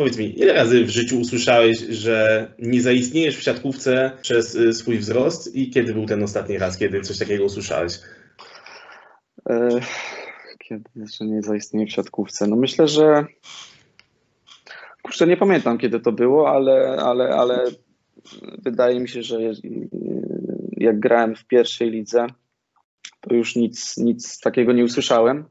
[0.00, 4.98] powiedz mi, ile razy w życiu usłyszałeś, że nie zaistniejesz w siatkówce przez y, swój
[4.98, 7.98] wzrost i kiedy był ten ostatni raz, kiedy coś takiego usłyszałeś?
[9.50, 9.68] E,
[10.58, 12.46] kiedy, że nie zaistnieje w siatkówce?
[12.46, 13.24] No myślę, że
[15.02, 17.64] kurczę, nie pamiętam kiedy to było, ale, ale, ale
[18.58, 19.38] wydaje mi się, że
[20.76, 22.26] jak grałem w pierwszej lidze,
[23.20, 25.44] to już nic, nic takiego nie usłyszałem.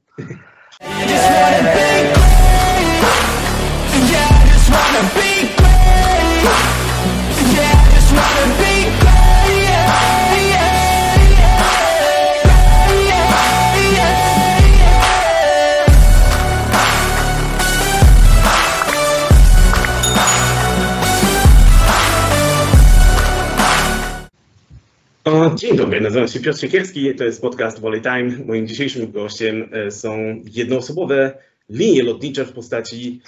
[25.59, 28.31] Dzień dobry, nazywam się Piotr Siekierski, to jest podcast Volley Time.
[28.45, 31.37] Moim dzisiejszym gościem e, są jednoosobowe
[31.69, 33.21] linie lotnicze w postaci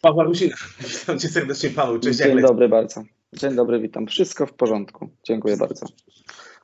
[0.00, 0.56] Pawła Rusina.
[1.00, 1.98] Witam cię serdecznie, Paweł.
[1.98, 2.18] Cześć.
[2.18, 3.02] Dzień dobry bardzo.
[3.32, 4.06] Dzień dobry, witam.
[4.06, 5.10] Wszystko w porządku.
[5.26, 5.86] Dziękuję bardzo.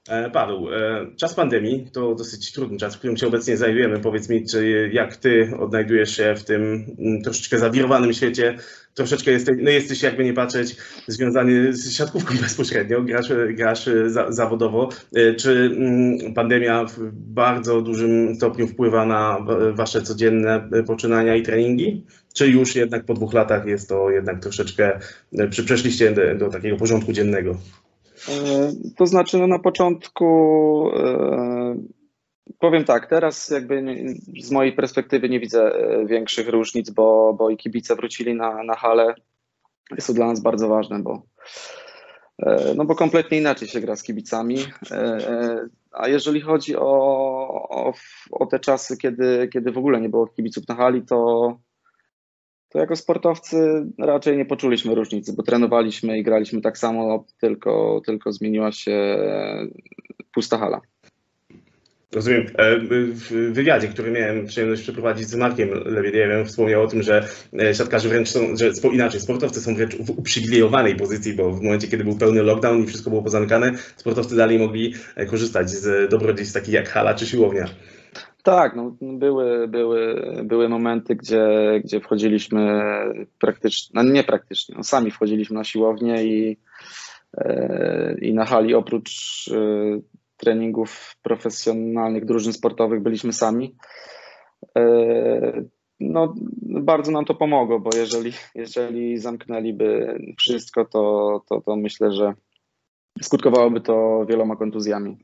[0.08, 4.00] E, Paweł, e, czas pandemii to dosyć trudny czas, w którym się obecnie znajdujemy.
[4.00, 6.62] Powiedz mi, czy jak ty odnajdujesz się w tym
[6.98, 8.56] mm, troszeczkę zawirowanym świecie?
[8.96, 14.88] Troszeczkę jesteś, no jesteś jakby nie patrzeć, związany z siatkówką bezpośrednio, grasz, grasz za, zawodowo.
[15.14, 19.38] E, czy mm, pandemia w bardzo dużym stopniu wpływa na
[19.72, 22.04] wasze codzienne poczynania i treningi?
[22.34, 24.98] Czy już jednak po dwóch latach jest to jednak troszeczkę,
[25.50, 27.56] czy przeszliście do, do takiego porządku dziennego?
[28.28, 31.76] E, to znaczy, no na początku e,
[32.58, 33.84] powiem tak, teraz jakby
[34.40, 38.74] z mojej perspektywy nie widzę e, większych różnic, bo, bo i kibice wrócili na, na
[38.74, 39.14] halę.
[39.90, 41.22] Jest to dla nas bardzo ważne, bo,
[42.76, 44.58] no bo kompletnie inaczej się gra z kibicami.
[45.92, 46.88] A jeżeli chodzi o,
[47.70, 47.92] o,
[48.30, 51.58] o te czasy, kiedy, kiedy w ogóle nie było kibiców na hali, to,
[52.68, 58.32] to jako sportowcy raczej nie poczuliśmy różnicy, bo trenowaliśmy i graliśmy tak samo, tylko, tylko
[58.32, 59.18] zmieniła się
[60.34, 60.80] pusta hala.
[62.12, 62.46] Rozumiem.
[62.58, 62.78] E,
[63.10, 67.28] w wywiadzie, który miałem przyjemność przeprowadzić z Markiem Lewiedierem, wspomniał o tym, że
[67.60, 71.88] e, siatkarze wręcz są, że inaczej, sportowcy są wręcz w uprzywilejowanej pozycji, bo w momencie,
[71.88, 76.54] kiedy był pełny lockdown i wszystko było pozamykane, sportowcy dalej mogli e, korzystać z dobrodziejstw
[76.54, 77.66] takich jak hala czy siłownia.
[78.42, 81.48] Tak, no, były, były, były momenty, gdzie,
[81.84, 82.82] gdzie wchodziliśmy
[83.38, 86.56] praktycznie, no nie praktycznie, no, sami wchodziliśmy na siłownię i,
[88.20, 89.50] i na hali oprócz
[90.36, 93.76] treningów profesjonalnych, drużyn sportowych byliśmy sami.
[94.78, 95.64] E,
[96.00, 102.34] no, bardzo nam to pomogło, bo jeżeli, jeżeli zamknęliby wszystko, to, to, to myślę, że
[103.22, 105.18] skutkowałoby to wieloma kontuzjami.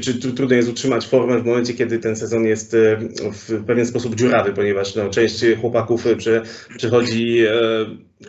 [0.00, 2.96] Czy trudno jest utrzymać formę w momencie, kiedy ten sezon jest e,
[3.32, 6.42] w pewien sposób dziurawy, ponieważ no, część chłopaków przy,
[6.76, 7.50] przychodzi e,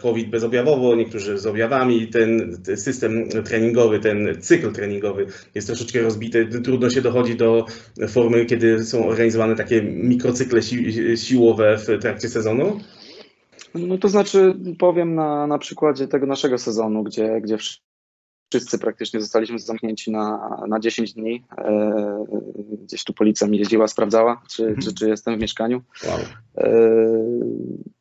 [0.02, 2.08] COVID bezobjawowo, niektórzy z objawami.
[2.08, 6.48] Ten, system treningowy, ten cykl treningowy jest troszeczkę rozbity.
[6.64, 7.66] Trudno się dochodzi do
[8.08, 12.80] formy, kiedy są organizowane takie mikrocykle si siłowe w trakcie sezonu.
[13.76, 17.58] No to znaczy, powiem na, na przykładzie tego naszego sezonu, gdzie, gdzie
[18.50, 21.44] wszyscy praktycznie zostaliśmy zamknięci na, na 10 dni.
[21.58, 22.26] E,
[22.84, 24.82] gdzieś tu policja mi jeździła, sprawdzała, czy, mhm.
[24.82, 25.82] czy, czy jestem w mieszkaniu.
[26.08, 26.20] Wow.
[26.58, 26.70] E,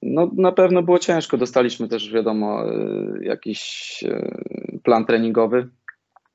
[0.02, 1.36] no na pewno było ciężko.
[1.36, 2.74] Dostaliśmy też, wiadomo, e,
[3.22, 4.38] jakiś e,
[4.82, 5.68] plan treningowy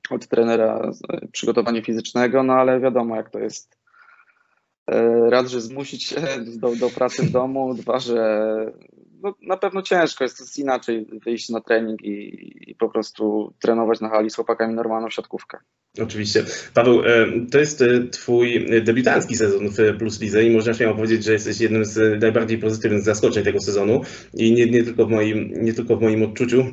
[0.10, 3.84] od trenera e, przygotowania fizycznego, no ale wiadomo, jak to jest.
[5.30, 6.16] Raz, że zmusić się
[6.58, 8.56] do, do pracy w domu, dwa, że
[9.24, 14.02] no, na pewno ciężko, jest, jest inaczej wyjść na trening i, i, po prostu trenować
[14.02, 15.58] na hali z chłopakami normalną siatkówkę.
[16.02, 16.46] Oczywiście.
[16.74, 21.24] Paweł, e, to jest e, twój debiutancki sezon w Plus Lidze i można śmiało powiedzieć,
[21.24, 24.02] że jesteś jednym z najbardziej pozytywnych zaskoczeń tego sezonu
[24.34, 26.66] i nie, nie, tylko, w moim, nie tylko w moim odczuciu.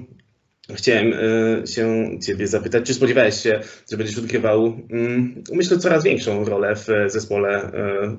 [0.75, 3.60] Chciałem e, się Ciebie zapytać, czy spodziewałeś się,
[3.91, 7.72] że będziesz odgrywał, mm, myślę, coraz większą rolę w zespole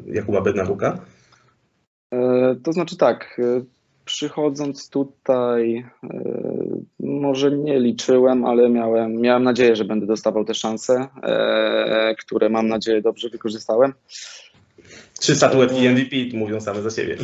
[0.06, 1.06] Jakuba Bednaruka?
[2.64, 3.42] To znaczy tak,
[4.06, 6.24] przychodząc tutaj, e,
[7.00, 12.68] może nie liczyłem, ale miałem, miałem nadzieję, że będę dostawał te szanse, e, które mam
[12.68, 13.94] nadzieję dobrze wykorzystałem.
[15.20, 17.18] Trzy statuetki MVP mówią same za siebie.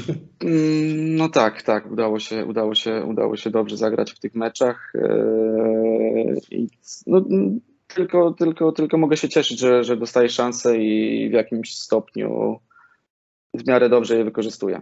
[0.44, 4.94] Mm, no tak, tak, udało się, udało się, udało się dobrze zagrać w tych meczach.
[4.96, 6.68] E, I
[7.08, 7.26] no,
[7.88, 12.60] tylko, tylko, tylko mogę się cieszyć, że, że dostaję szansę i w jakimś stopniu
[13.58, 14.82] w miarę dobrze je wykorzystuję.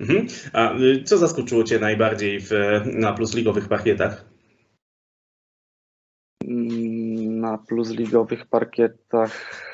[0.00, 0.26] Mhm.
[0.52, 2.50] A y, co zaskoczyło Cię najbardziej w,
[2.84, 4.24] na plusligowych parkietach?
[6.44, 9.64] Mm, na plusligowych parkietach,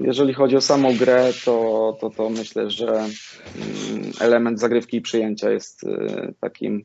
[0.00, 3.10] jeżeli chodzi o samą grę, to, to, to myślę, że mm,
[4.20, 5.86] element zagrywki i przyjęcia jest
[6.40, 6.84] takim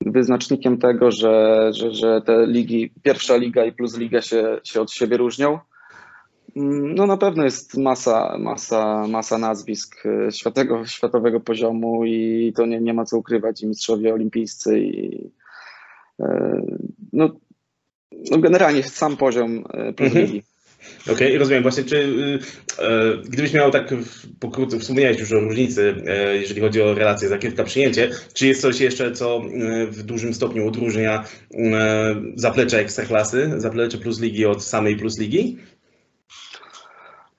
[0.00, 4.92] wyznacznikiem tego, że, że, że te ligi, pierwsza liga i plus liga się, się od
[4.92, 5.58] siebie różnią.
[6.56, 12.94] No na pewno jest masa, masa, masa nazwisk światowego, światowego poziomu i to nie, nie
[12.94, 15.30] ma co ukrywać i mistrzowie olimpijscy i
[17.12, 17.30] no,
[18.30, 19.64] no generalnie sam poziom
[19.96, 20.26] plus mhm.
[20.26, 20.42] ligi.
[21.02, 21.62] Okej, okay, rozumiem.
[21.62, 22.12] Właśnie, czy
[22.78, 23.94] e, gdybyś miał tak
[24.40, 29.12] pokrótce, wspomniałeś już o różnicy, e, jeżeli chodzi o relacje zagrywka-przyjęcie, czy jest coś jeszcze,
[29.12, 31.24] co e, w dużym stopniu odróżnia
[31.54, 35.58] e, zaplecze ekstraklasy, zaplecze plus ligi od samej plus ligi?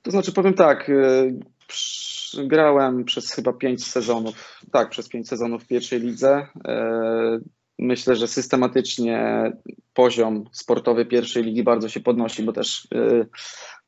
[0.06, 5.68] To znaczy, powiem tak, e, grałem przez chyba pięć sezonów, tak, przez pięć sezonów w
[5.68, 6.48] pierwszej lidze.
[6.68, 7.40] E,
[7.80, 9.52] myślę, że systematycznie
[9.94, 13.28] poziom sportowy pierwszej ligi bardzo się podnosi, bo też y,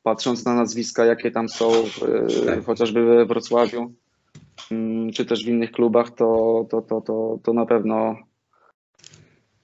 [0.03, 2.65] patrząc na nazwiska, jakie tam są, y, tak.
[2.65, 3.93] chociażby we Wrocławiu,
[4.71, 8.15] y, czy też w innych klubach, to, to, to, to, to na pewno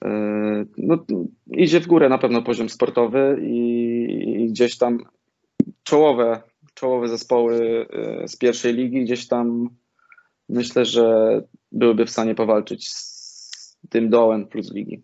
[0.04, 1.04] y, no,
[1.50, 4.98] idzie w górę na pewno poziom sportowy i, i gdzieś tam
[5.82, 6.42] czołowe,
[6.74, 7.86] czołowe zespoły
[8.24, 9.68] y, z pierwszej ligi gdzieś tam
[10.48, 11.40] myślę, że
[11.72, 15.02] byłyby w stanie powalczyć z tym dołem plus ligi.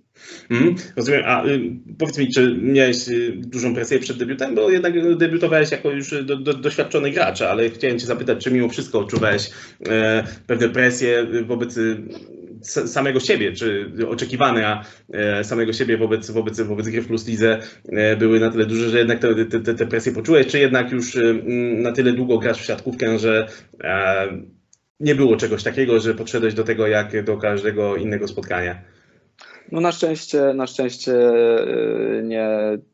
[0.50, 1.22] Mm, rozumiem.
[1.26, 1.60] A y,
[1.98, 6.36] powiedz mi, czy miałeś y, dużą presję przed debiutem, bo jednak debiutowałeś jako już do,
[6.36, 9.50] do, doświadczony gracz, ale chciałem Cię zapytać, czy mimo wszystko odczuwałeś
[9.88, 12.02] e, pewne presje wobec y,
[12.62, 17.58] samego siebie, czy oczekiwania e, samego siebie wobec, wobec, wobec gry w Plus Lidze
[17.88, 21.18] e, były na tyle duże, że jednak te, te, te presje poczułeś, czy jednak już
[21.76, 23.46] na tyle długo grasz w siatkówkę, że
[23.84, 24.26] e,
[25.00, 28.82] nie było czegoś takiego, że podszedłeś do tego jak do każdego innego spotkania.
[29.72, 32.48] No na szczęście, na szczęście y, nie,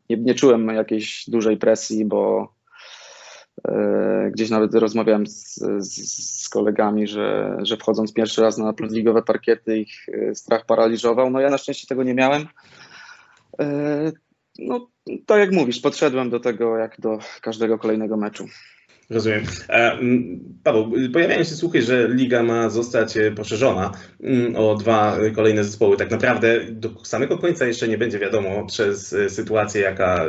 [0.09, 2.56] nie, nie czułem jakiejś dużej presji, bo y,
[4.31, 9.79] gdzieś nawet rozmawiałem z, z, z, kolegami, że, że wchodząc pierwszy raz na ligowe parkiety
[9.79, 11.29] ich y, strach paraliżował.
[11.29, 12.47] No ja na szczęście tego nie miałem.
[14.59, 14.87] No
[15.25, 18.45] tak jak mówisz, podszedłem do tego jak do każdego kolejnego meczu.
[19.09, 19.41] Rozumiem.
[19.69, 19.97] E,
[20.63, 23.91] Paweł, pojawiają się słuchy, że liga ma zostać e, poszerzona
[24.55, 25.97] o dwa kolejne zespoły.
[25.97, 30.25] Tak naprawdę do samego końca jeszcze nie będzie wiadomo przez e, sytuację, jaka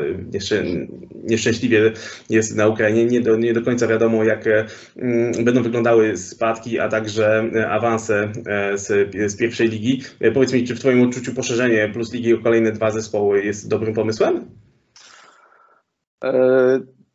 [1.25, 1.93] nieszczęśliwie
[2.31, 3.05] jest na Ukrainie.
[3.05, 4.45] Nie do, nie do końca wiadomo, jak
[5.45, 8.33] będą wyglądały spadki, a także awanse
[8.75, 10.03] z, z pierwszej ligi.
[10.35, 13.95] Powiedz mi, czy w Twoim odczuciu poszerzenie plus ligi o kolejne dwa zespoły jest dobrym
[13.95, 14.51] pomysłem?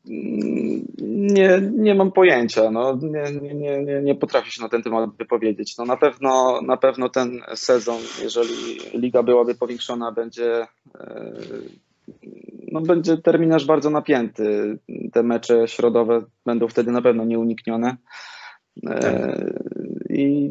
[0.06, 2.72] Nie, nie mam pojęcia.
[2.72, 5.78] No, nie, nie, nie, nie potrafię się na ten temat wypowiedzieć.
[5.78, 11.34] No, na, pewno, na pewno ten sezon, jeżeli liga byłaby powiększona, będzie, e,
[12.72, 14.78] no, będzie terminarz bardzo napięty.
[15.14, 17.98] Te mecze środowe będą wtedy na pewno nieuniknione.
[18.88, 19.40] E, tak.
[20.10, 20.50] I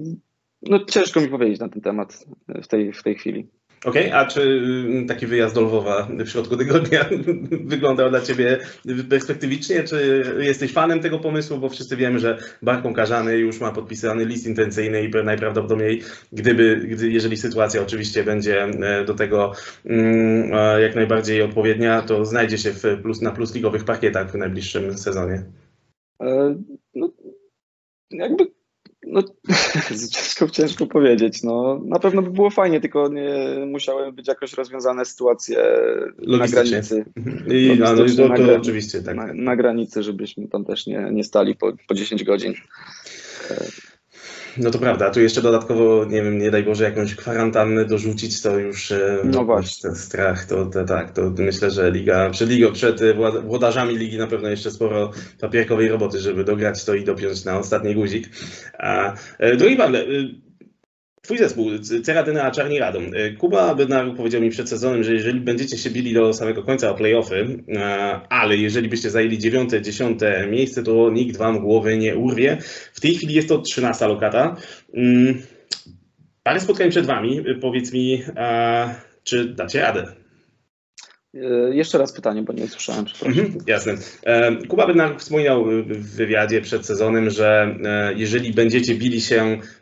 [0.62, 3.48] no, ciężko mi powiedzieć na ten temat w tej, w tej chwili.
[3.84, 7.04] Okej, okay, a czy mm, taki wyjazd do Lwowa w środku tygodnia
[7.74, 8.58] wyglądał dla Ciebie
[9.08, 9.84] perspektywicznie?
[9.84, 11.58] Czy jesteś fanem tego pomysłu?
[11.58, 16.02] Bo wszyscy wiemy, że Barką Karzany już ma podpisany list intencyjny i najprawdopodobniej,
[16.32, 19.52] gdyby, gdy, jeżeli sytuacja oczywiście będzie e, do tego
[19.84, 24.98] mm, e, jak najbardziej odpowiednia, to znajdzie się w plus, na plusligowych parkietach w najbliższym
[24.98, 25.42] sezonie.
[26.20, 26.56] E,
[26.94, 27.10] no,
[28.10, 28.61] jakby
[29.06, 29.22] no,
[30.12, 31.42] ciężko, ciężko powiedzieć.
[31.42, 35.64] No, na pewno by było fajnie, tylko nie musiały być jakoś rozwiązane sytuacje
[36.26, 37.04] na granicy.
[37.50, 39.16] I, no, no, to, to, oczywiście, tak.
[39.16, 42.54] Na, na, granicy, żebyśmy tam też nie, nie stali po, po 10 godzin.
[44.56, 48.58] No to prawda, tu jeszcze dodatkowo, nie wiem, nie daj Boże, jakąś kwarantannę dorzucić, to
[48.58, 49.90] już e, no właśnie.
[49.90, 54.18] ten strach, to, to tak, to myślę, że liga, przed ligą, przed e, włodarzami ligi
[54.18, 58.28] na pewno jeszcze sporo papierkowej roboty, żeby dograć to i dopiąć na ostatni guzik.
[58.78, 60.04] A, e, drogi Pawle,
[61.22, 61.70] Twój zespół,
[62.04, 63.10] Ceradyna Czarni Radom.
[63.38, 66.94] Kuba Bednaruk powiedział mi przed sezonem, że jeżeli będziecie się bili do samego końca o
[66.94, 67.64] playoffy,
[68.28, 72.58] ale jeżeli byście zajęli dziewiąte, dziesiąte miejsce, to nikt wam głowy nie urwie.
[72.92, 74.56] W tej chwili jest to 13 lokata.
[74.94, 75.42] Mm,
[76.42, 77.44] parę spotkań przed wami.
[77.60, 78.22] Powiedz mi,
[79.24, 80.06] czy dacie radę?
[81.34, 83.44] E, jeszcze raz pytanie, bo nie słyszałem, przepraszam.
[83.44, 83.94] Mhm, jasne.
[84.22, 89.58] E, Kuba Bednaruk wspominał w wywiadzie przed sezonem, że e, jeżeli będziecie bili się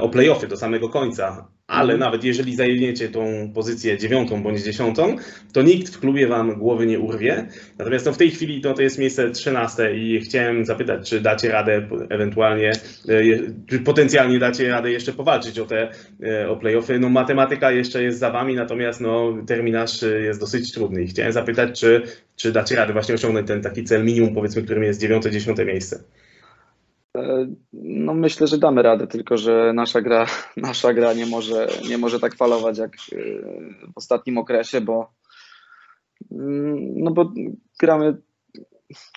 [0.00, 2.00] o playoffy do samego końca, ale mhm.
[2.00, 5.16] nawet jeżeli zajmiecie tą pozycję dziewiątą bądź dziesiątą,
[5.52, 7.46] to nikt w klubie wam głowy nie urwie.
[7.78, 11.48] Natomiast no, w tej chwili to, to jest miejsce trzynaste i chciałem zapytać, czy dacie
[11.48, 13.22] radę ewentualnie, e,
[13.66, 15.88] czy potencjalnie dacie radę jeszcze powalczyć o te
[16.22, 16.98] e, o playoffy.
[16.98, 21.80] No matematyka jeszcze jest za wami, natomiast no, terminarz jest dosyć trudny i chciałem zapytać,
[21.80, 22.02] czy,
[22.36, 26.00] czy dacie radę właśnie osiągnąć ten taki cel minimum, powiedzmy, którym jest dziewiąte, dziesiąte miejsce.
[27.72, 30.26] No myślę, że damy radę, tylko że nasza gra,
[30.56, 32.96] nasza gra nie może, nie może tak falować jak
[33.94, 35.12] w ostatnim okresie, bo
[36.96, 37.32] no bo
[37.80, 38.22] gramy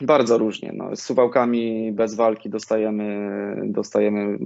[0.01, 0.71] bardzo różnie.
[0.73, 4.37] No, z suwałkami bez walki dostajemy, dostajemy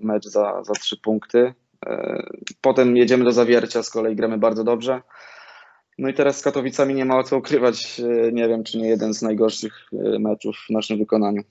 [0.00, 1.54] mecz za, za trzy punkty.
[1.86, 2.22] E,
[2.60, 5.02] potem jedziemy do zawiercia, z kolei gramy bardzo dobrze.
[5.98, 8.00] No i teraz z Katowicami nie ma o co ukrywać.
[8.00, 11.42] E, nie wiem, czy nie jeden z najgorszych e, meczów w naszym wykonaniu.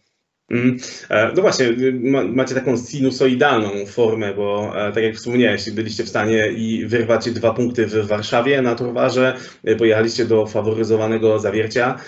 [0.49, 0.77] Mm.
[1.35, 1.65] No właśnie,
[2.33, 7.87] macie taką sinusoidalną formę, bo tak jak wspomniałeś, byliście w stanie i wyrwać dwa punkty
[7.87, 9.37] w Warszawie na Torwarze,
[9.77, 11.99] pojechaliście do faworyzowanego zawiercia.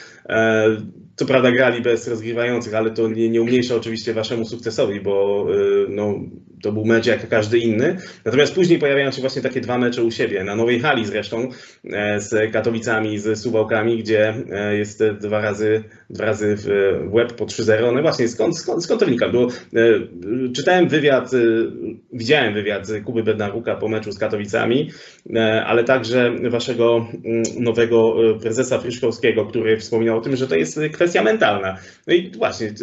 [1.18, 5.46] Co prawda grali bez rozgrywających, ale to nie, nie umniejsza oczywiście waszemu sukcesowi, bo
[5.90, 6.20] no,
[6.62, 7.98] to był mecz jak każdy inny.
[8.26, 11.50] Natomiast później pojawiają się właśnie takie dwa mecze u siebie, na Nowej Hali zresztą,
[11.94, 16.68] e, z Katowicami, z Suwałkami, gdzie e, jest dwa razy, dwa razy w
[17.14, 17.94] łeb po 3-0.
[17.94, 19.30] No właśnie, skąd, skąd, skąd to wynika?
[19.30, 19.50] Bo e,
[20.56, 21.32] czytałem wywiad,
[22.14, 24.92] widziałem wywiad Kuby Bednaruka po meczu z Katowicami,
[25.66, 31.07] ale także waszego mm, nowego prezesa Fryszkowskiego, który wspominał o tym, że to jest kwestia
[31.16, 31.78] mentalna.
[32.08, 32.74] No i właśnie,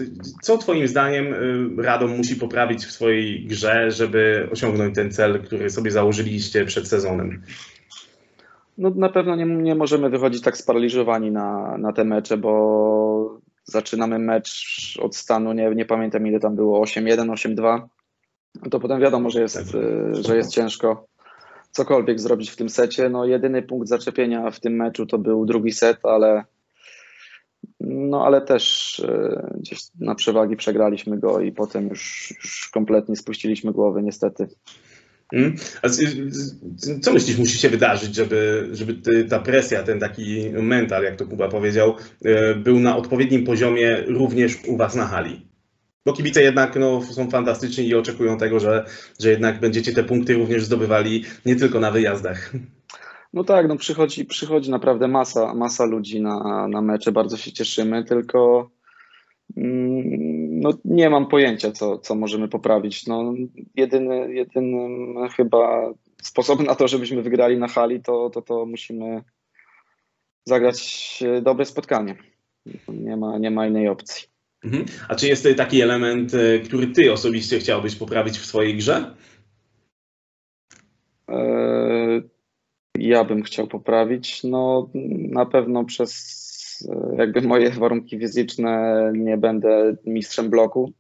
[0.43, 1.35] co twoim zdaniem
[1.81, 6.89] Radom musi poprawić w swojej grze grze, żeby osiągnąć ten cel, który sobie założyliście przed
[6.89, 7.43] sezonem?
[8.79, 14.19] No, na pewno nie, nie możemy wychodzić tak sparaliżowani na, na te mecze, bo zaczynamy
[14.19, 17.81] mecz od stanu, nie, nie pamiętam ile tam było, 8-1, 8-2.
[18.71, 19.77] To potem wiadomo, że jest,
[20.13, 21.07] że jest ciężko
[21.71, 23.09] cokolwiek zrobić w tym secie.
[23.09, 26.45] No, jedyny punkt zaczepienia w tym meczu to był drugi set, ale
[27.81, 33.73] no ale też e, gdzieś na przewagi przegraliśmy go i potem już, już kompletnie spuściliśmy
[33.73, 34.49] głowy, niestety.
[35.31, 35.57] Hmm?
[35.83, 35.89] A
[37.01, 41.49] co myślisz, musi się wydarzyć, żeby, żeby ta presja, ten taki mental, jak to Kuba
[41.49, 41.95] powiedział,
[42.25, 45.47] e, był na odpowiednim poziomie również u Was na hali?
[46.07, 48.85] Bo kibice jednak no, są fantastyczni i oczekują tego, że,
[49.21, 52.53] że jednak będziecie te punkty również zdobywali nie tylko na wyjazdach.
[53.35, 58.05] No tak, no przychodzi, przychodzi naprawdę masa, masa ludzi na, na mecze, bardzo się cieszymy,
[58.05, 58.71] tylko
[59.57, 63.07] mm, no, nie mam pojęcia, co, co możemy poprawić.
[63.07, 63.35] No,
[63.77, 69.23] jedyny, jedynym chyba sposobem na to, żebyśmy wygrali na hali, to, to, to musimy
[70.45, 72.17] zagrać dobre spotkanie.
[72.89, 74.29] Nie ma, nie ma innej opcji.
[74.65, 74.85] Mhm.
[75.09, 79.15] A czy jest taki element, e, który ty osobiście chciałbyś poprawić w swojej grze?
[82.99, 84.45] Ja bym chciał poprawić.
[84.45, 90.93] No na pewno przez e, jakby moje warunki fizyczne nie będę mistrzem bloku.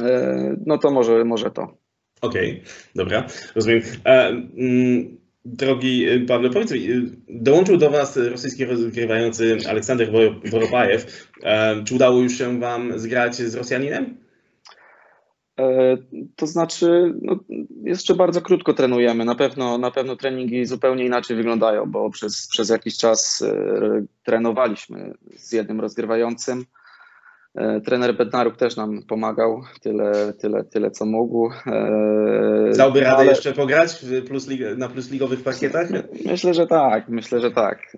[0.00, 1.62] E, no to może, może to.
[2.20, 2.62] Okej, okay,
[2.94, 3.82] dobra, rozumiem.
[4.04, 6.88] E, mm, drogi Pawle, powiedz mi,
[7.28, 10.10] dołączył do Was rosyjski rozgrywający Aleksander
[10.50, 11.30] Woropajew.
[11.84, 14.23] Czy udało już się Wam zgrać z Rosjaninem?
[15.60, 15.96] E,
[16.36, 17.36] to znaczy, no,
[17.84, 19.24] jeszcze bardzo krótko trenujemy.
[19.24, 25.14] Na pewno, na pewno treningi zupełnie inaczej wyglądają, bo przez, przez jakiś czas e, trenowaliśmy
[25.36, 26.64] z jednym rozgrywającym.
[27.54, 31.50] E, trener Bednaruk też nam pomagał tyle, tyle, tyle co mógł.
[32.76, 33.26] Dałby radę ale...
[33.26, 35.88] jeszcze pograć plus, na plusligowych pakietach?
[36.26, 37.96] Myślę, że tak, myślę, że tak.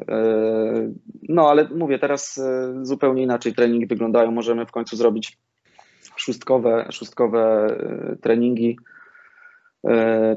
[1.28, 2.40] No ale mówię, teraz
[2.82, 4.30] zupełnie inaczej treningi wyglądają.
[4.30, 5.38] Możemy w końcu zrobić
[6.26, 8.78] szóstkowe, szóstkowe e, treningi.
[9.86, 10.36] E,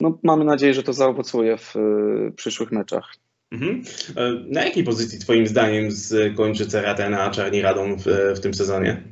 [0.00, 1.80] no, mamy nadzieję, że to zaowocuje w e,
[2.30, 3.14] przyszłych meczach.
[3.52, 3.82] Mhm.
[4.50, 9.02] Na jakiej pozycji Twoim zdaniem skończy Ceratena Czarni Radom w, w tym sezonie?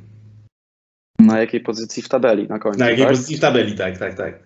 [1.19, 2.79] Na jakiej pozycji w tabeli na końcu?
[2.79, 3.13] Na jakiej tak?
[3.13, 4.43] pozycji w tabeli, tak, tak, tak.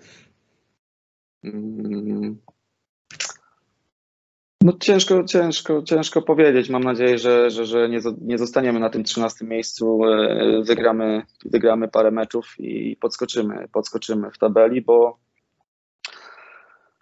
[4.67, 6.69] No ciężko, ciężko, ciężko powiedzieć.
[6.69, 9.99] Mam nadzieję, że, że, że nie, nie zostaniemy na tym 13 miejscu.
[10.05, 15.19] E, wygramy, wygramy parę meczów i podskoczymy, podskoczymy w tabeli, bo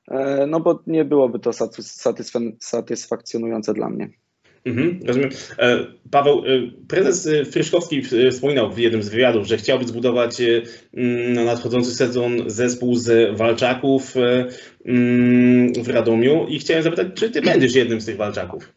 [0.07, 1.51] e, no bo nie byłoby to
[2.59, 4.09] satysfakcjonujące dla mnie.
[4.65, 5.29] Mhm, rozumiem.
[5.59, 6.43] E, Paweł, e,
[6.87, 10.41] prezes e, Fryszkowski wspominał w jednym z wywiadów, że chciałby zbudować
[11.33, 14.13] na nadchodzący sezon zespół z walczaków
[15.83, 18.73] w Radomiu i chciałem zapytać, czy ty będziesz jednym z tych walczaków?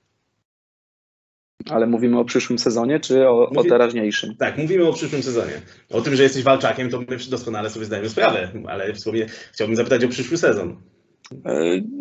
[1.71, 3.68] Ale mówimy o przyszłym sezonie, czy o, Mówi...
[3.68, 4.37] o, teraźniejszym?
[4.37, 5.52] Tak, mówimy o przyszłym sezonie.
[5.90, 9.76] O tym, że jesteś walczakiem, to my doskonale sobie zdajemy sprawę, ale w sumie chciałbym
[9.76, 10.76] zapytać o przyszły sezon.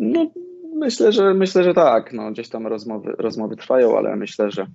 [0.00, 0.30] No,
[0.78, 2.12] Myślę, że myślę, że tak.
[2.12, 4.66] No, gdzieś tam rozmowy, rozmowy trwają, ale myślę, że,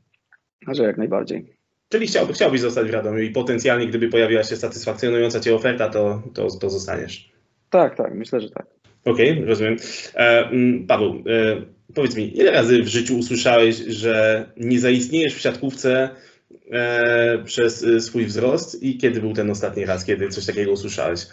[0.67, 1.55] że jak najbardziej.
[1.89, 6.21] Czyli chciałby, chciałbyś zostać w Radomiu i potencjalnie, gdyby pojawiła się satysfakcjonująca Cię oferta, to,
[6.33, 7.31] to, to zostaniesz.
[7.69, 8.65] Tak, tak, myślę, że tak.
[9.05, 9.75] Okej, okay, rozumiem.
[10.15, 10.49] E,
[10.87, 11.61] Paweł, e,
[11.93, 16.09] powiedz mi, ile razy w życiu usłyszałeś, że nie zaistniejesz w siatkówce,
[16.71, 21.27] e, przez e, swój wzrost i kiedy był ten ostatni raz, kiedy coś takiego usłyszałeś?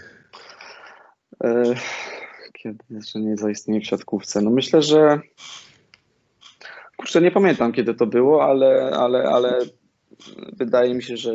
[2.62, 4.40] Kiedy jeszcze nie zaistnieje w siatkówce?
[4.40, 5.20] No myślę, że
[6.96, 9.58] kurczę, nie pamiętam kiedy to było, ale, ale, ale
[10.52, 11.34] wydaje mi się, że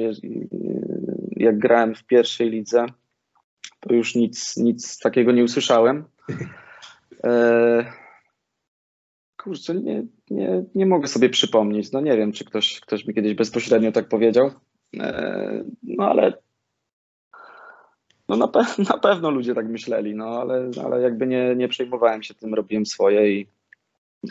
[1.31, 2.85] jak grałem w pierwszej lidze,
[3.79, 6.05] to już nic, nic takiego nie usłyszałem.
[7.23, 7.93] E,
[9.37, 11.91] kurczę, nie, nie, nie mogę sobie przypomnieć.
[11.91, 14.51] No nie wiem, czy ktoś, ktoś mi kiedyś bezpośrednio tak powiedział.
[14.99, 16.33] E, no ale
[18.29, 22.23] no na, pe- na pewno ludzie tak myśleli, no ale, ale jakby nie, nie przejmowałem
[22.23, 23.47] się tym, robiłem swoje i,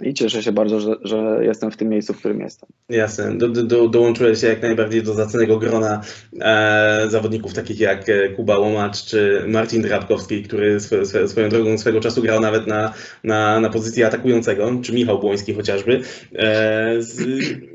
[0.02, 2.68] i cieszę się bardzo, że, że jestem w tym miejscu, w którym jestem.
[2.88, 6.00] Jasne, do, do, do, dołączyłeś się jak najbardziej do zacnego grona
[6.40, 11.78] e, zawodników takich jak e, Kuba Łomacz czy Marcin Drabkowski, który swo, swo, swoją drogą
[11.78, 16.00] swego czasu grał nawet na, na, na pozycji atakującego, czy Michał Błoński chociażby.
[16.34, 17.20] E, z,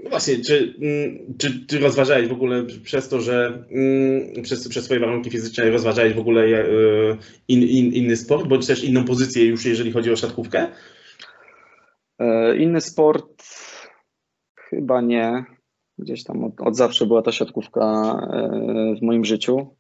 [0.04, 4.86] no właśnie, czy, mm, czy, czy rozważałeś w ogóle przez to, że mm, przez, przez
[4.86, 6.66] swoje warunki fizyczne rozważałeś w ogóle e,
[7.48, 10.68] in, in, inny sport, bądź też inną pozycję już jeżeli chodzi o siatkówkę?
[12.20, 13.44] E, Inny sport
[14.56, 15.46] chyba nie.
[15.98, 17.82] Gdzieś tam od, od zawsze była ta siatkówka
[18.34, 19.76] e, w moim życiu.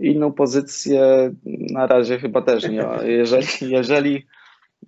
[0.00, 2.88] Inną pozycję na razie chyba też nie.
[3.04, 4.26] Jeżeli, jeżeli,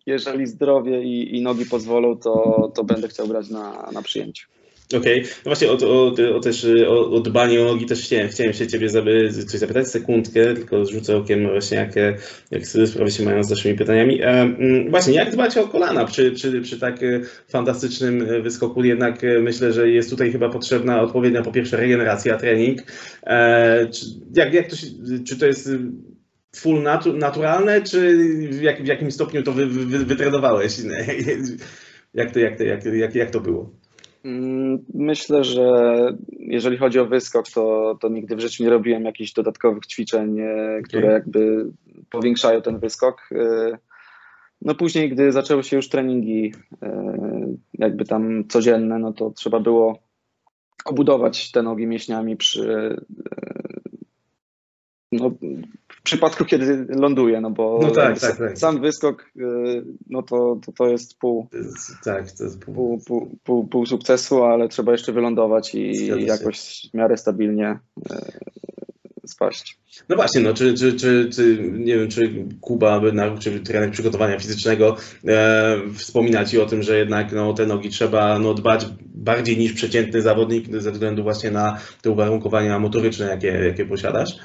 [0.06, 4.48] jeżeli zdrowie i, i nogi pozwolą, to, to będę chciał grać na, na przyjęciu.
[4.92, 8.52] Okej, no właśnie o, o, o, też, o, o dbanie o nogi też chciałem, chciałem
[8.52, 8.90] się ciebie
[9.46, 11.94] coś zapytać, sekundkę, tylko rzucę okiem właśnie jak,
[12.50, 14.22] jak sprawy się mają z naszymi pytaniami.
[14.22, 18.84] E, mm, właśnie, jak dbać o kolana przy, przy, przy tak e, fantastycznym e, wyskoku?
[18.84, 22.82] Jednak e, myślę, że jest tutaj chyba potrzebna odpowiednia po pierwsze regeneracja, trening.
[23.26, 24.86] E, czy, jak, jak to się,
[25.26, 25.70] czy to jest
[26.56, 28.18] full natu, naturalne, czy
[28.50, 30.76] w, jak, w jakim stopniu to wy, wy, wytrenowałeś?
[32.14, 33.83] Jak to, jak, to, jak, jak, jak to było?
[34.24, 35.92] Mm, Myślę, że
[36.38, 40.80] jeżeli chodzi o wyskok, to, to nigdy w życiu nie robiłem jakichś dodatkowych ćwiczeń, e,
[40.84, 41.70] które jakby
[42.10, 43.28] powiększają ten wyskok.
[43.32, 43.78] E,
[44.62, 49.98] No później, gdy zaczęły się już treningi e, jakby tam codzienne, no to trzeba było
[50.84, 52.96] obudować te nogi mięśniami przy
[55.12, 55.30] no,
[56.04, 58.58] przypadku, kiedy ląduje, no bo No tak, tak, tak.
[58.58, 59.42] sam wyskok, e,
[60.10, 61.46] no to, to, to jest pół,
[62.04, 66.88] Tak, to jest pół, pół, pół, pół, pół sukcesu, ale trzeba jeszcze wylądować i jakoś
[66.90, 67.78] w miarę stabilnie
[68.10, 68.18] e,
[69.26, 69.78] spaść.
[70.08, 74.38] No właśnie, no czy, czy, czy, czy nie wiem, czy Kuba Bednaruk, czy trener przygotowania
[74.38, 74.96] fizycznego
[75.28, 79.72] e, wspomina Ci o tym, że jednak no, te nogi trzeba no, dbać bardziej niż
[79.72, 84.38] przeciętny zawodnik ze względu właśnie na te uwarunkowania motoryczne, jakie, jakie posiadasz?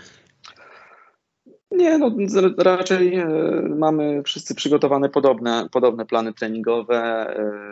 [1.79, 2.11] Nie, no
[2.57, 3.27] raczej e,
[3.77, 6.95] mamy wszyscy przygotowane podobne, podobne plany treningowe.
[6.95, 7.69] e,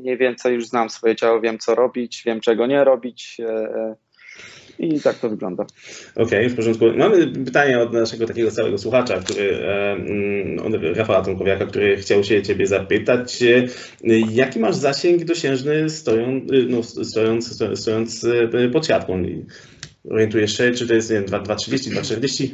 [0.00, 3.94] Mniej więcej już znam swoje ciało, wiem co robić, wiem czego nie robić e,
[4.78, 5.66] i tak to wygląda.
[6.16, 6.84] Okej, w porządku.
[6.96, 12.42] Mamy pytanie od naszego takiego stałego słuchacza, który, mm, od Rafała Tomkowiaka, który chciał się
[12.42, 13.42] Ciebie zapytać,
[14.30, 18.26] jaki masz zasięg dosiężny stoją, no, stojąc, sto- stojąc
[18.72, 19.22] pod siatką?
[20.10, 22.48] Orientujesz się, czy to jest nie wiem, 2,30, 2,40?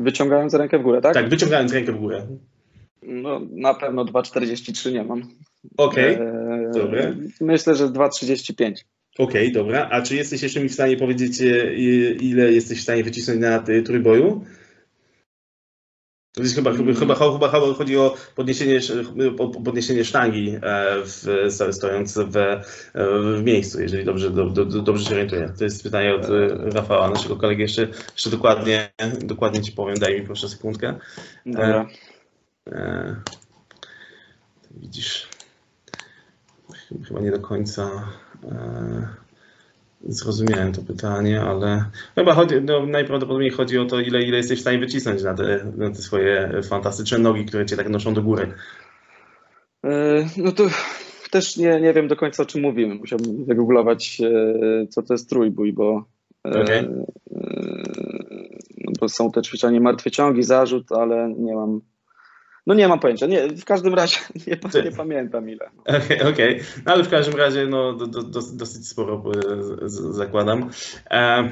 [0.00, 1.14] Wyciągając rękę w górę, tak?
[1.14, 2.26] Tak, wyciągając rękę w górę.
[3.02, 5.22] No, na pewno 2,43 nie mam.
[5.76, 7.14] Okej, E, dobra.
[7.40, 8.74] Myślę, że 2,35.
[9.18, 9.88] okej, dobra.
[9.92, 11.74] A czy jesteś jeszcze mi w stanie powiedzieć, e,
[12.14, 14.44] ile jesteś w stanie wycisnąć na trójboju?
[16.36, 18.80] Chyba, chyba, chyba, chyba, chyba chodzi o podniesienie,
[19.38, 20.60] o podniesienie sztangi e,
[21.04, 22.62] w, stojąc w, e,
[23.36, 25.52] w miejscu, jeżeli dobrze, do, do, dobrze się orientuję.
[25.58, 27.62] To jest pytanie od e, Rafała, naszego kolegi.
[27.62, 30.98] Jeszcze, jeszcze dokładnie, dokładnie Ci powiem, daj mi proszę sekundkę.
[31.46, 31.88] Dobra.
[32.66, 33.16] E,
[34.70, 35.28] widzisz,
[37.08, 38.08] chyba nie do końca
[38.44, 39.29] e,
[40.08, 41.84] zrozumiałem to pytanie, ale
[42.14, 45.72] chyba chodzi, no, najprawdopodobniej chodzi o to, ile, ile jesteś w stanie wycisnąć na te,
[45.76, 48.52] na te swoje fantastyczne nogi, które cię tak noszą do góry.
[49.84, 50.64] E, No to
[51.30, 52.94] też nie, nie wiem do końca o czym mówimy.
[52.94, 56.04] Musiałbym wygooglować, e, co to jest trójbój, bo,
[56.46, 56.82] e, e,
[58.78, 61.80] no bo są te ćwiczenia martwe ciągi, zarzut, ale nie mam.
[62.66, 63.26] No nie mam pojęcia.
[63.26, 65.70] Nie, w każdym razie nie, nie pamiętam ile.
[65.84, 66.60] Okej, okej.
[66.86, 69.22] no ale w każdym razie no, do, do, dos- dosyć sporo
[69.84, 70.70] e, z- zakładam.
[71.10, 71.48] E,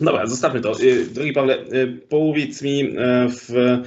[0.00, 0.72] dobra, zostawmy to.
[0.72, 2.94] E, Drogi Pawle, e, powiedz mi
[3.28, 3.78] W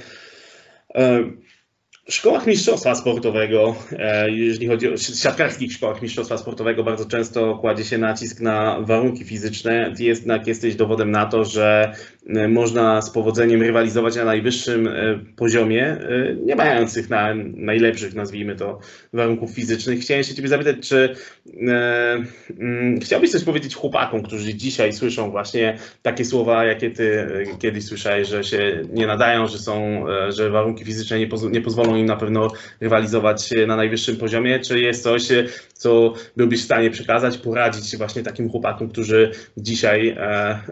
[2.08, 7.98] szkołach mistrzostwa sportowego, e, jeżeli chodzi o siatkarskich szkołach mistrzostwa sportowego, bardzo często kładzie się
[7.98, 9.94] nacisk na warunki fizyczne.
[9.96, 11.94] Ty jednak jesteś dowodem na to, że
[12.26, 14.92] e, można z powodzeniem rywalizować na najwyższym e,
[15.36, 15.96] poziomie,
[16.44, 18.78] nie mających na najlepszych, nazwijmy to,
[19.12, 20.00] warunków fizycznych.
[20.00, 21.14] Chciałem się Ciebie zapytać, czy
[21.60, 27.26] mm, chciałbyś coś powiedzieć chłopakom, którzy dzisiaj słyszą właśnie takie słowa, jakie Ty
[27.58, 31.60] kiedyś słyszałeś, że się nie nadają, że są, że warunki fizyczne nie, poz nie
[31.92, 32.48] pozwolą im na pewno
[32.80, 34.60] rywalizować na najwyższym poziomie?
[34.60, 35.28] Czy jest coś,
[35.72, 40.18] co byłbyś w stanie przekazać, poradzić właśnie takim chłopakom, którzy dzisiaj e,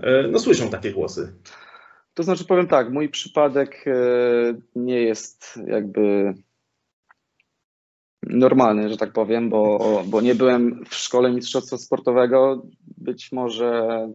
[0.03, 1.33] e, no, słyszą takie głosy?
[2.15, 3.93] To znaczy, powiem tak, mój przypadek e,
[4.77, 6.35] nie jest jakby
[8.23, 12.63] normalny, że tak powiem, bo, bo nie byłem w szkole mistrzostwa sportowego.
[12.99, 14.09] Być może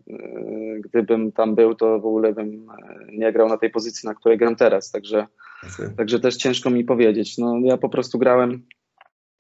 [0.80, 2.68] gdybym tam był, to w ogóle bym
[3.12, 4.92] nie grał na tej pozycji, na której gram teraz.
[4.92, 5.28] Także
[5.98, 7.38] Także też ciężko mi powiedzieć.
[7.38, 8.66] No, ja po prostu grałem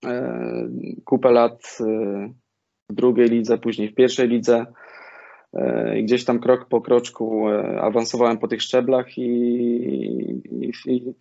[0.05, 0.69] e,
[1.05, 1.85] kupę lat e,
[2.89, 4.65] w drugiej lidze, później w pierwszej lidze.
[5.53, 9.21] E, I gdzieś tam krok po kroczku e, awansowałem po tych szczeblach i,
[10.51, 11.13] i, i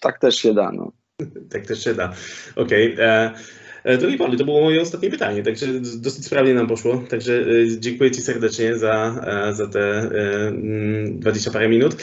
[0.00, 0.72] tak też się da.
[0.72, 0.92] No.
[1.50, 2.12] Tak też się da.
[2.56, 2.94] Okej.
[2.94, 3.06] Okay.
[3.06, 3.34] E,
[3.84, 7.04] e, Drogi to było moje ostatnie pytanie, także dosyć sprawnie nam poszło.
[7.08, 7.44] Także
[7.78, 10.10] dziękuję Ci serdecznie za, za te
[11.18, 11.96] 20 parę minut.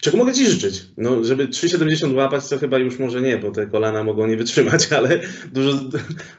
[0.00, 0.82] Czego mogę Ci życzyć?
[0.96, 4.88] No, żeby 3,70 łapać, to chyba już może nie, bo te kolana mogą nie wytrzymać,
[4.98, 5.20] ale
[5.52, 5.78] dużo,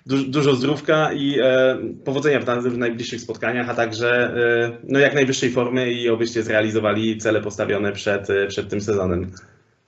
[0.06, 5.14] dużo, dużo zdrówka i e, powodzenia w, w najbliższych spotkaniach, a także e, no, jak
[5.14, 9.32] najwyższej formy i obyście zrealizowali cele postawione przed, e, przed tym sezonem.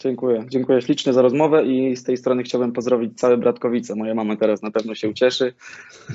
[0.01, 0.45] Dziękuję.
[0.49, 3.95] Dziękuję ślicznie za rozmowę i z tej strony chciałbym pozdrowić całe Bratkowice.
[3.95, 5.53] Moja mama teraz na pewno się ucieszy.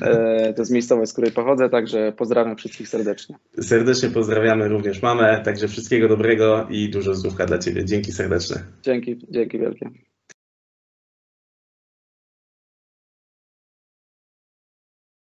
[0.03, 3.37] E, to jest miejscowość, z której pochodzę, także pozdrawiam wszystkich serdecznie.
[3.61, 7.85] Serdecznie pozdrawiamy również mamę, także wszystkiego dobrego i dużo zdrówka dla Ciebie.
[7.85, 8.63] Dzięki serdeczne.
[8.83, 9.91] Dzięki, dzięki wielkie.